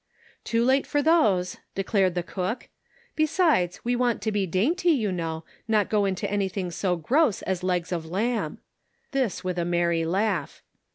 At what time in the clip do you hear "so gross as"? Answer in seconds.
6.71-7.61